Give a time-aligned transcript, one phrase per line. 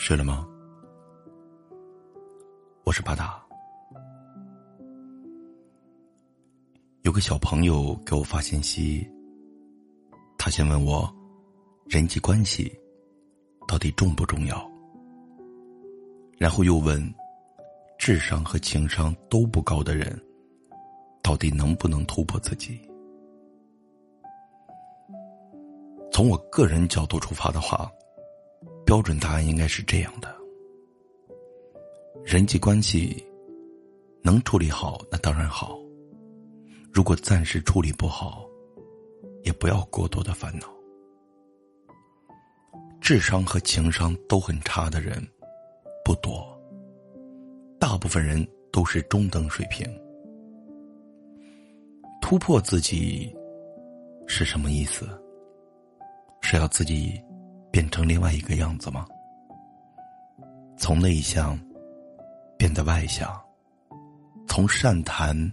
[0.00, 0.48] 睡了吗？
[2.84, 3.38] 我是巴达。
[7.02, 9.06] 有个小朋友给我发信息，
[10.38, 11.06] 他先问我，
[11.84, 12.72] 人际关系
[13.68, 14.66] 到底重不重要？
[16.38, 16.98] 然后又问，
[17.98, 20.18] 智商和情商都不高的人，
[21.22, 22.80] 到底能不能突破自己？
[26.10, 27.92] 从我个人角度出发的话，
[28.90, 30.36] 标准答案应该是这样的：
[32.24, 33.24] 人际关系
[34.20, 35.78] 能处理好，那当然好。
[36.92, 38.44] 如果暂时处理不好，
[39.44, 40.66] 也不要过多的烦恼。
[43.00, 45.24] 智商和情商都很差的人
[46.04, 46.44] 不多，
[47.78, 49.86] 大部分人都是中等水平。
[52.20, 53.32] 突破自己
[54.26, 55.08] 是什么意思？
[56.40, 57.22] 是要自己
[57.70, 59.06] 变成另外一个样子吗？
[60.76, 61.58] 从内向
[62.56, 63.40] 变得外向，
[64.46, 65.50] 从善谈。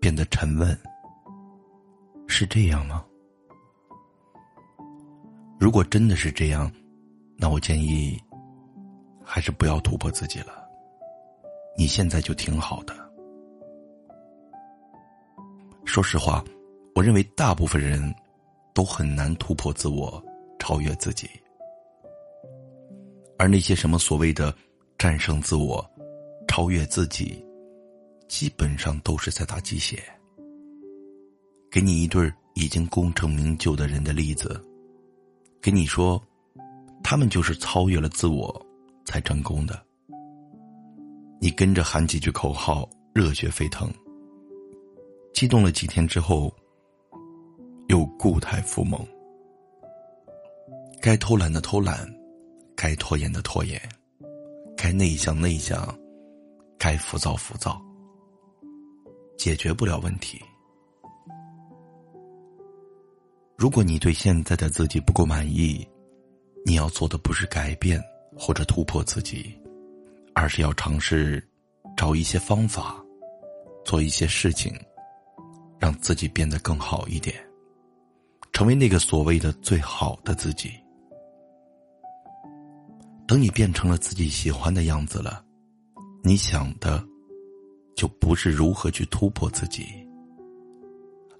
[0.00, 0.76] 变得沉稳，
[2.26, 3.04] 是这样吗？
[5.60, 6.68] 如果真的是这样，
[7.36, 8.20] 那我建议
[9.24, 10.68] 还是不要突破自己了。
[11.78, 12.92] 你现在就挺好的。
[15.84, 16.42] 说实话，
[16.96, 18.12] 我认为大部分人
[18.74, 20.20] 都很难突破自我，
[20.58, 21.30] 超越自己。
[23.42, 24.54] 而那些什么所谓的
[24.96, 25.84] 战胜自我、
[26.46, 27.44] 超越自己。
[28.28, 30.00] 基本上都是在打鸡血。
[31.68, 34.64] 给你一对已经功成名就的人的例子，
[35.60, 36.22] 给你说，
[37.02, 38.64] 他们就是超越了自我
[39.04, 39.84] 才成功的。
[41.40, 43.92] 你跟着喊几句口号，热血沸腾，
[45.34, 46.54] 激动了几天之后，
[47.88, 49.04] 又固态复萌。
[51.00, 52.08] 该偷懒的偷懒，
[52.82, 53.80] 该拖延的拖延，
[54.76, 55.96] 该内向内向，
[56.76, 57.80] 该浮躁浮躁。
[59.38, 60.42] 解决不了问题。
[63.56, 65.88] 如果你对现在的自己不够满意，
[66.66, 68.02] 你要做的不是改变
[68.36, 69.56] 或者突破自己，
[70.34, 71.40] 而是要尝试
[71.96, 73.00] 找一些方法，
[73.84, 74.74] 做一些事情，
[75.78, 77.36] 让自己变得更好一点，
[78.52, 80.81] 成为那个所谓的最好的自己。
[83.32, 85.42] 等你变成了自己喜欢的样子了，
[86.22, 87.02] 你想的。
[87.96, 89.86] 就不是如何去突破自己。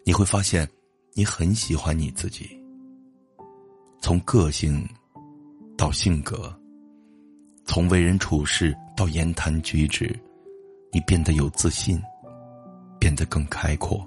[0.02, 0.66] 你会发现，
[1.12, 2.48] 你很喜欢你自己。
[4.00, 4.88] 从个性
[5.76, 6.50] 到性格，
[7.66, 10.19] 从为人处事到言谈举止，
[10.92, 12.00] 你变得有自信，
[12.98, 14.06] 变得更开阔。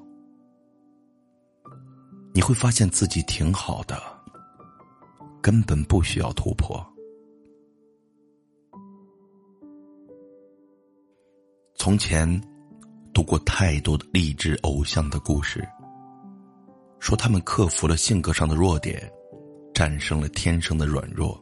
[2.34, 4.02] 你会发现自己挺好的，
[5.40, 6.84] 根本不需要突破。
[11.86, 12.28] 从前，
[13.14, 15.64] 读过太多的励志偶像的故事，
[17.00, 19.00] 说他们克服了性格上的弱点，
[19.72, 21.40] 战胜了天生的软弱，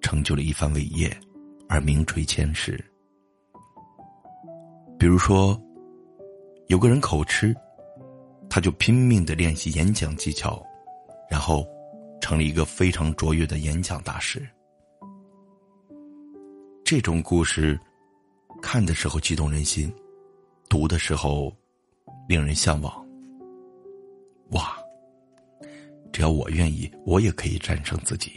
[0.00, 1.12] 成就了一番伟业，
[1.68, 2.78] 而名垂千史。
[4.96, 5.60] 比如说，
[6.68, 7.52] 有个人口吃，
[8.48, 10.64] 他就拼命的练习演讲技巧，
[11.28, 11.66] 然后
[12.20, 14.48] 成了一个非常卓越的演讲大师。
[16.84, 17.76] 这种故事。
[18.60, 19.92] 看的时候激动人心，
[20.68, 21.54] 读的时候
[22.28, 23.06] 令人向往。
[24.50, 24.76] 哇！
[26.12, 28.32] 只要我愿意，我也可以战胜自己，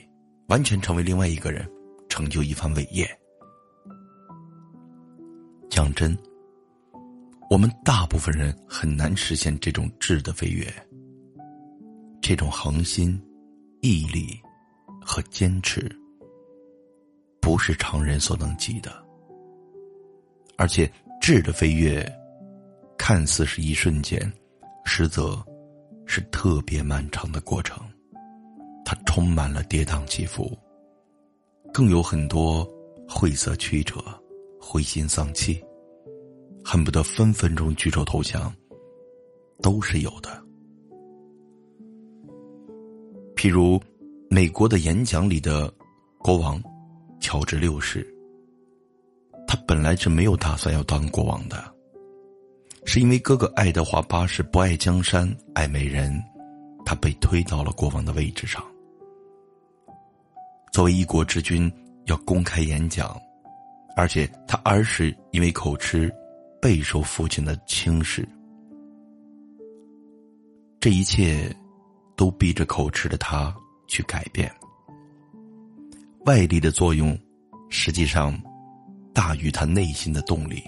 [0.48, 1.68] 完全成为另外一个人，
[2.08, 3.08] 成就一番伟业。
[5.70, 6.16] 讲真，
[7.50, 10.72] 我们大部分人很难实现这种质的飞跃，
[12.22, 13.20] 这种恒心、
[13.82, 14.40] 毅力
[15.02, 15.92] 和坚持，
[17.42, 19.03] 不是常人所能及的。
[20.58, 22.06] 而且质的飞跃，
[22.98, 24.32] 看似是一瞬间，
[24.86, 25.44] 实则
[26.06, 27.78] 是特别漫长的过程。
[28.86, 30.58] 它充满了跌宕起伏，
[31.74, 32.68] 更有很多
[33.08, 33.96] 晦涩曲折、
[34.60, 35.64] 灰心丧气，
[36.64, 38.54] 恨不得分分钟举手投降，
[39.62, 40.30] 都是有的。
[43.36, 43.82] 譬如，
[44.30, 45.74] 美国的演讲里的
[46.20, 46.62] 国王
[47.20, 48.13] 乔治六世。
[49.54, 51.64] 他本来是没有打算要当国王的，
[52.86, 56.12] 是因为哥哥爱德华八世不爱江山爱美人，
[56.84, 58.66] 他被推到了国王的位置上。
[60.72, 61.72] 作为一国之君，
[62.06, 63.16] 要公开演讲，
[63.96, 66.12] 而且他儿时因为口吃，
[66.60, 68.28] 备受父亲的轻视。
[70.80, 71.56] 这一切，
[72.16, 73.56] 都逼着口吃的他
[73.86, 74.52] 去改变。
[76.26, 77.16] 外力的作用。
[77.76, 78.40] 实际上
[79.14, 80.64] 大于他内心的动力，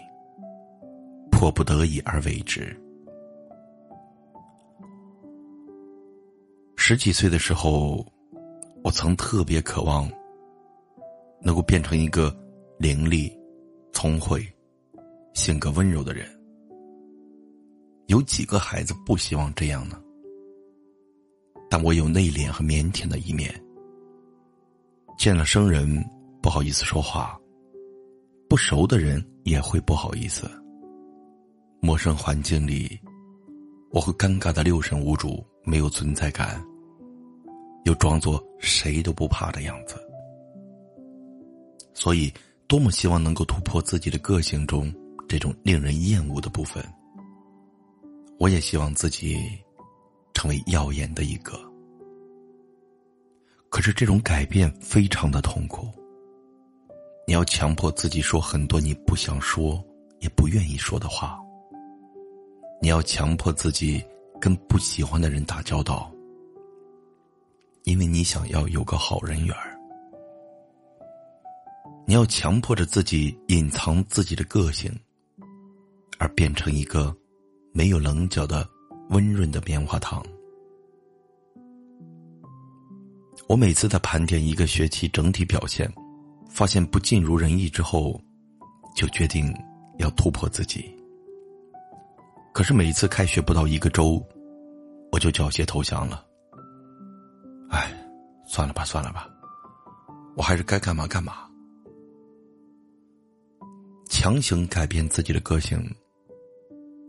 [1.31, 2.79] 迫不得已而为之。
[6.75, 8.05] 十几岁的时候，
[8.83, 10.07] 我曾特别渴望
[11.41, 12.35] 能够变成一个
[12.77, 13.35] 伶俐、
[13.91, 14.45] 聪慧、
[15.33, 16.27] 性格温柔的人。
[18.05, 19.99] 有几个孩子不希望这样呢？
[21.67, 23.51] 但我有内敛和腼腆的一面，
[25.17, 25.87] 见了生人
[26.39, 27.35] 不好意思说话，
[28.47, 30.49] 不熟的人也会不好意思。
[31.81, 32.99] 陌生环境里，
[33.91, 36.63] 我会尴尬的六神无主，没有存在感。
[37.85, 39.95] 又装作谁都不怕的样子，
[41.93, 42.33] 所以
[42.67, 44.91] 多么希望能够突破自己的个性中
[45.27, 46.83] 这种令人厌恶的部分。
[48.39, 49.37] 我也希望自己
[50.33, 51.53] 成为耀眼的一个，
[53.69, 55.87] 可是这种改变非常的痛苦。
[57.27, 59.83] 你要强迫自己说很多你不想说
[60.19, 61.39] 也不愿意说的话，
[62.79, 64.03] 你要强迫自己
[64.39, 66.11] 跟不喜欢的人打交道。
[67.83, 69.77] 因为你想要有个好人缘儿，
[72.07, 74.91] 你要强迫着自己隐藏自己的个性，
[76.17, 77.15] 而变成一个
[77.73, 78.67] 没有棱角的
[79.09, 80.23] 温润的棉花糖。
[83.47, 85.87] 我每次在盘点一个学期整体表现，
[86.55, 88.17] 发现不尽如人意之后，
[88.95, 89.53] 就决定
[89.97, 90.89] 要突破自己。
[92.53, 94.25] 可是每一次开学不到一个周，
[95.11, 96.25] 我就缴械投降了。
[97.69, 97.91] 哎，
[98.47, 99.27] 算了吧，算了吧，
[100.37, 101.33] 我还是该干嘛干嘛。
[104.07, 105.77] 强行改变自己的个性，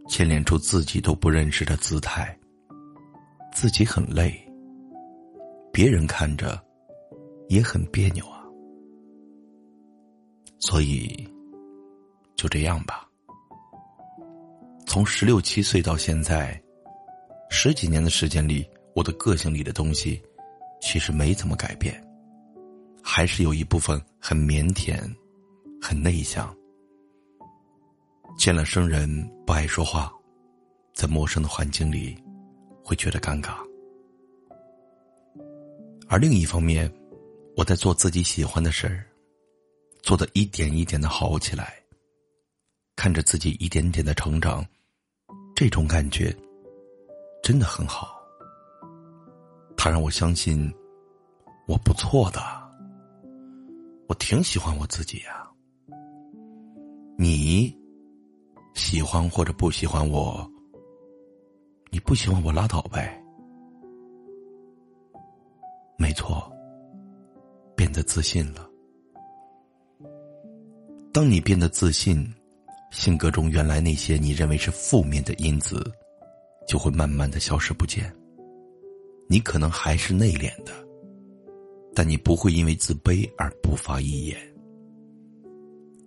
[0.09, 2.37] 牵连出自己都不认识的姿态，
[3.53, 4.45] 自己很累，
[5.73, 6.61] 别人看着
[7.49, 8.36] 也很别扭啊。
[10.59, 11.29] 所以，
[12.35, 13.09] 就这样吧。
[14.87, 16.61] 从十六七岁到现在，
[17.51, 20.23] 十几年的时间里，我的个性里的东西。
[20.79, 22.07] 其实没怎么改变，
[23.03, 24.95] 还是有一部分很腼腆、
[25.81, 26.55] 很内向。
[28.37, 29.09] 见了生人
[29.47, 30.13] 不爱说话，
[30.93, 32.15] 在陌生的环境里
[32.85, 33.55] 会觉得尴尬。
[36.09, 36.93] 而另一方面，
[37.57, 39.07] 我在做自己喜欢的事儿，
[40.07, 41.75] 做的一点一点的好起来，
[42.95, 44.65] 看着自己一点点的成长，
[45.57, 46.33] 这种感觉
[47.43, 48.17] 真的很好。
[49.77, 50.73] 他让我相信，
[51.67, 52.41] 我不错的，
[54.07, 55.45] 我挺喜欢我自己呀。
[57.19, 57.77] 你
[58.77, 60.49] 喜欢或者不喜欢我，
[61.91, 63.21] 你不喜欢我拉倒呗。
[65.99, 66.49] 没错，
[67.75, 68.71] 变得自信了。
[71.17, 72.31] 当你变得自信，
[72.91, 75.83] 性格中原来那些你认为是负面的因子，
[76.69, 78.15] 就会慢慢的消失不见。
[79.27, 80.75] 你可能还是内敛的，
[81.95, 84.37] 但你不会因为自卑而不发一言。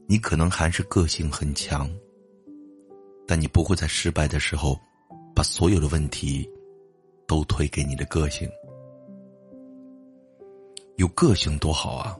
[0.05, 1.89] 你可能还是个性很强，
[3.25, 4.79] 但你不会在失败的时候
[5.33, 6.47] 把所有的问题
[7.25, 8.47] 都推给你的个性。
[10.97, 12.15] 有个性多好啊！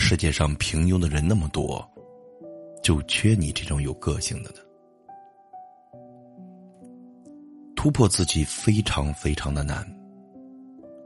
[0.00, 1.86] 世界上平庸的人那么多，
[2.82, 4.56] 就缺你这种有个性的呢。
[7.76, 9.86] 突破自己非常非常的难，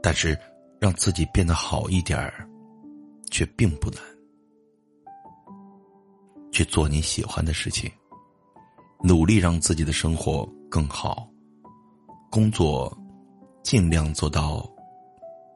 [0.01, 0.35] 但是
[0.79, 2.49] 让自己变得好一点儿，
[3.29, 3.99] 却并不难。
[6.51, 7.91] 去做你喜欢的事情，
[9.03, 11.29] 努力让自己的生活更好，
[12.31, 12.97] 工作
[13.61, 14.67] 尽量做到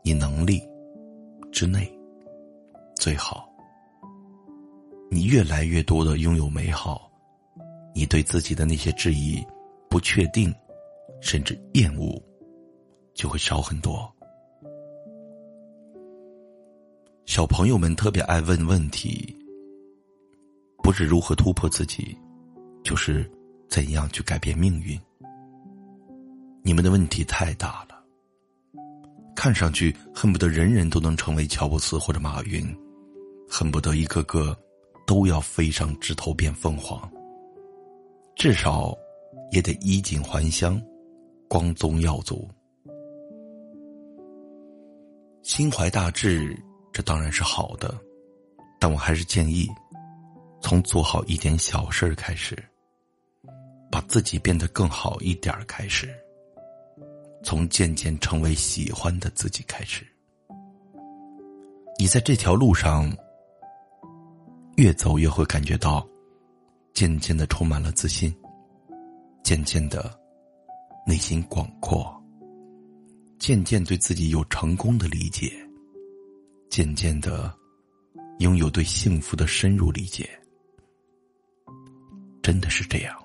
[0.04, 0.62] 你能力
[1.52, 1.90] 之内
[3.00, 3.50] 最好。
[5.10, 7.10] 你越来越多的拥有美好，
[7.96, 9.44] 你对自己的那些质疑、
[9.90, 10.54] 不确定。
[11.22, 12.18] 甚至厌恶，
[13.14, 14.10] 就会少很多。
[17.26, 19.36] 小朋友们特别爱问问题，
[20.82, 22.18] 不是如何突破自己，
[22.86, 23.30] 就是
[23.68, 24.98] 怎样去改变命运。
[26.64, 28.02] 你们的问题太大了，
[29.36, 32.66] 看上去恨不得人人都能成为乔布斯或者马云，
[33.50, 34.56] 恨不得一个个
[35.08, 37.12] 都要飞上枝头变凤凰，
[38.36, 38.96] 至少
[39.52, 40.80] 也得衣锦还乡。
[41.48, 42.48] 光宗耀祖，
[45.42, 46.56] 心怀大志，
[46.94, 48.00] 这当然是好的，
[48.80, 49.68] 但我还是建议，
[50.62, 52.56] 从做好一点小事儿开始，
[53.90, 56.14] 把自己变得更好一点开始，
[57.44, 60.06] 从渐渐成为喜欢的自己开始。
[61.98, 63.12] 你在这条路上，
[64.80, 66.08] 越走越会感觉到，
[66.94, 68.34] 渐渐的充满了自信，
[69.44, 70.18] 渐渐的
[71.06, 72.10] 内心广阔，
[73.38, 75.52] 渐渐对自己有成功的理解，
[76.70, 77.54] 渐渐的
[78.38, 80.30] 拥有对幸福的深入理解。
[82.42, 83.22] 真的是这样。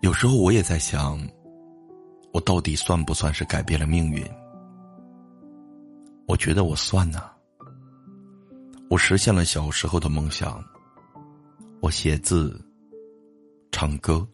[0.00, 1.20] 有时候我也在想，
[2.32, 4.24] 我到底算不算是改变了命运？
[6.26, 7.30] 我觉得我算呢。
[8.88, 10.62] 我实现了小时候的梦想。
[11.80, 12.64] 我写字、
[13.72, 14.24] 唱歌，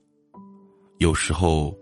[0.99, 1.75] 有时候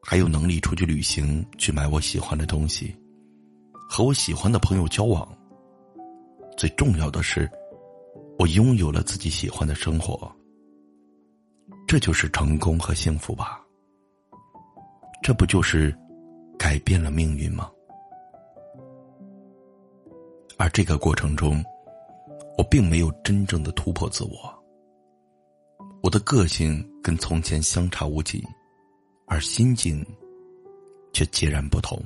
[0.00, 2.94] 还有能力出去旅行，去买我喜欢的东西，
[3.88, 5.28] 和我喜欢的朋友交往。
[6.56, 7.50] 最重要的是，
[8.38, 10.30] 我拥有了自己喜欢的生活。
[11.88, 13.60] 这就是成功和幸福吧？
[15.20, 15.92] 这不就是
[16.56, 17.68] 改变了命运吗？
[20.60, 21.64] 而这个过程中，
[22.58, 24.62] 我并没有真正的突破自我。
[26.02, 28.46] 我的个性跟从前相差无几，
[29.26, 30.04] 而心境
[31.14, 31.98] 却截然不同。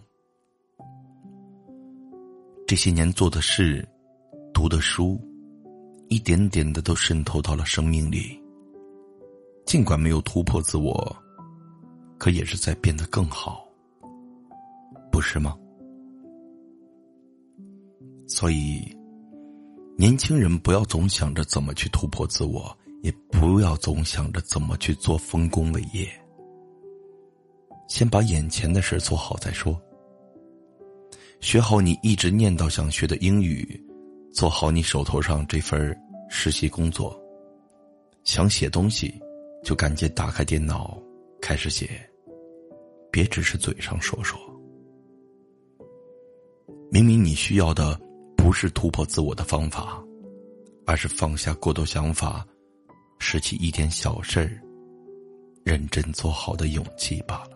[2.64, 3.84] 这些年做的事。
[4.52, 5.20] 读的书，
[6.08, 8.40] 一点点的都渗透到了生命里。
[9.66, 11.16] 尽管没有突破自我，
[12.18, 13.66] 可也是在变得更好，
[15.10, 15.58] 不是吗？
[18.26, 18.82] 所以，
[19.96, 26.08] 年轻人不要总想着怎么去突破自我，也不要总想着怎么去做丰功伟业。
[27.88, 29.80] 先把眼前的事做好再说。
[31.40, 33.80] 学好你一直念叨想学的英语。
[34.32, 35.96] 做好你手头上这份
[36.28, 37.16] 实习工作。
[38.24, 39.14] 想写东西，
[39.62, 41.00] 就赶紧打开电脑
[41.40, 41.88] 开始写，
[43.12, 44.36] 别只是嘴上说说。
[46.90, 48.00] 明明你需要的
[48.54, 50.02] 是突破自我的方法，
[50.86, 52.46] 而是放下过多想法，
[53.18, 54.58] 拾起一点小事，
[55.64, 57.53] 认真做好的勇气罢了。